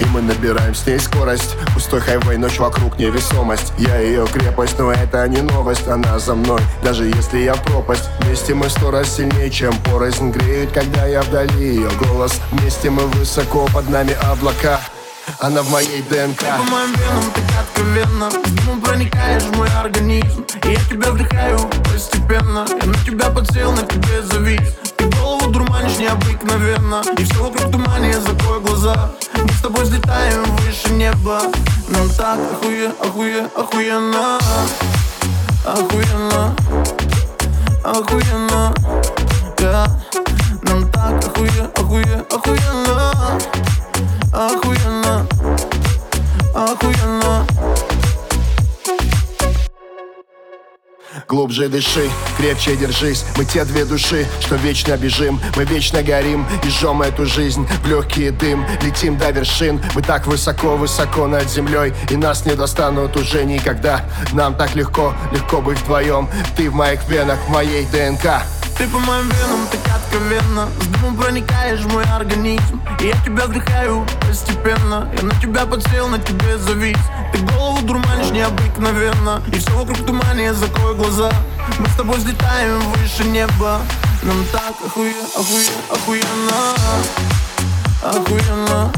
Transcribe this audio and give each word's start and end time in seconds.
и 0.00 0.04
мы 0.06 0.22
набираем 0.22 0.74
с 0.74 0.86
ней 0.86 0.98
скорость. 0.98 1.56
Пустой 1.74 2.00
хайвей, 2.00 2.36
ночь 2.36 2.58
вокруг 2.58 2.98
невесомость. 2.98 3.72
Я 3.78 3.98
ее 3.98 4.26
крепость, 4.26 4.78
но 4.78 4.92
это 4.92 5.26
не 5.28 5.42
новость. 5.42 5.88
Она 5.88 6.18
за 6.18 6.34
мной, 6.34 6.60
даже 6.82 7.04
если 7.04 7.38
я 7.38 7.54
пропасть. 7.54 8.08
Вместе 8.20 8.54
мы 8.54 8.68
сто 8.68 8.90
раз 8.90 9.16
сильнее, 9.16 9.50
чем 9.50 9.74
порознь 9.82 10.30
Греют, 10.30 10.72
когда 10.72 11.06
я 11.06 11.22
вдали 11.22 11.76
ее 11.76 11.90
голос. 11.98 12.40
Вместе 12.52 12.90
мы 12.90 13.06
высоко, 13.08 13.68
под 13.72 13.88
нами 13.88 14.16
облака. 14.30 14.80
Она 15.40 15.62
в 15.62 15.70
моей 15.70 16.02
ДНК. 16.02 16.38
Ты 16.38 16.46
по 16.46 16.70
моим 16.70 16.92
венам, 16.94 17.24
так 17.34 17.44
откровенно 17.60 18.30
Дымом 18.30 18.80
проникаешь 18.80 19.42
в 19.42 19.56
мой 19.56 19.68
организм. 19.68 20.44
И 20.64 20.68
я 20.68 20.80
тебя 20.88 21.10
вдыхаю 21.10 21.58
постепенно. 21.84 22.64
Я 22.80 22.86
на 22.86 22.94
тебя 23.04 23.30
подсел, 23.30 23.72
на 23.72 23.82
тебе 23.82 24.22
завис. 24.22 24.74
Ты 24.96 25.04
голову 25.16 25.50
дурманишь 25.50 25.98
необыкновенно. 25.98 27.02
И 27.18 27.24
все 27.24 27.42
вокруг 27.42 27.70
тумане, 27.70 28.18
закрой 28.20 28.60
глаза 28.60 28.75
Мы 28.86 29.48
с 29.48 29.60
тобой 29.60 29.82
взлетаем 29.82 30.44
выше 30.58 30.92
неба. 30.92 31.42
Нам 31.88 32.08
так 32.10 32.38
охуе, 32.52 32.92
охуе, 33.02 33.50
охуенно. 33.56 34.38
Охуенно. 35.64 36.54
Охуенно. 37.82 38.72
Yeah. 39.58 39.90
Нам 40.62 40.88
так 40.92 41.14
охуе, 41.26 41.68
охуе, 41.74 42.24
охуенно. 42.30 43.10
Охуенно. 44.32 45.26
Охуенно 46.54 47.35
Глубже 51.28 51.68
дыши, 51.68 52.08
крепче 52.38 52.76
держись. 52.76 53.24
Мы 53.36 53.44
те 53.44 53.64
две 53.64 53.84
души, 53.84 54.26
что 54.40 54.56
вечно 54.56 54.96
бежим. 54.96 55.40
Мы 55.56 55.64
вечно 55.64 56.02
горим 56.02 56.46
и 56.64 56.68
жжем 56.68 57.02
эту 57.02 57.26
жизнь 57.26 57.66
В 57.82 57.86
легкий 57.86 58.30
дым, 58.30 58.66
летим 58.82 59.16
до 59.16 59.30
вершин. 59.30 59.80
Мы 59.94 60.02
так 60.02 60.26
высоко-высоко 60.26 61.26
над 61.26 61.50
землей 61.50 61.92
И 62.10 62.16
нас 62.16 62.46
не 62.46 62.54
достанут 62.54 63.16
уже 63.16 63.44
никогда. 63.44 64.04
Нам 64.32 64.54
так 64.54 64.74
легко, 64.74 65.14
легко 65.32 65.60
быть 65.60 65.78
вдвоем 65.80 66.28
Ты 66.56 66.70
в 66.70 66.74
моих 66.74 67.06
венах, 67.08 67.38
в 67.46 67.50
моей 67.50 67.86
ДНК. 67.86 68.42
Ты 68.78 68.86
по 68.88 68.98
моим 68.98 69.28
венам 69.30 69.66
так 69.70 69.95
откровенно. 70.06 70.68
С 70.80 70.86
дымом 70.86 71.16
проникаешь 71.16 71.80
в 71.80 71.92
мой 71.92 72.04
организм. 72.04 72.80
И 73.00 73.06
я 73.06 73.14
тебя 73.24 73.46
вдыхаю 73.46 74.06
постепенно. 74.20 75.08
Я 75.16 75.22
на 75.22 75.34
тебя 75.40 75.66
подсел, 75.66 76.08
на 76.08 76.18
тебе 76.18 76.58
завис. 76.58 76.98
Ты 77.32 77.38
голову 77.38 77.82
дурманишь 77.82 78.30
необыкновенно. 78.30 79.42
И 79.52 79.58
все 79.58 79.70
вокруг 79.72 79.98
тумане, 80.06 80.54
закрой 80.54 80.94
глаза. 80.94 81.30
Мы 81.78 81.86
с 81.88 81.96
тобой 81.96 82.16
взлетаем 82.16 82.80
выше 82.92 83.24
неба. 83.24 83.80
Нам 84.22 84.44
так 84.52 84.74
охуе, 84.84 85.14
охуе, 85.36 85.66
охуенно. 85.90 86.74
Охуенно. 88.02 88.92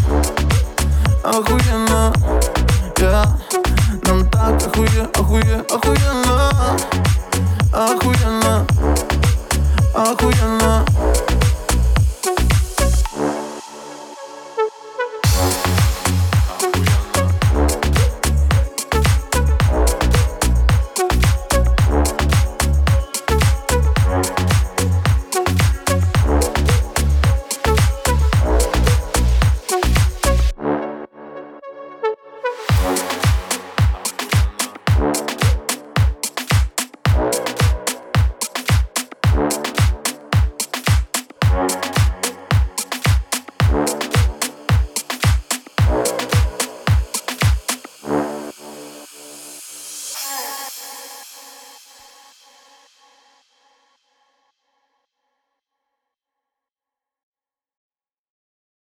Охуенно. 1.25 2.13
Нам 4.07 4.29
так 4.31 4.67
охуе, 4.67 5.09
охуе, 5.15 5.65
охуенно. 5.71 6.77
Охуенно. 7.73 8.67
Охуенно 9.95 10.85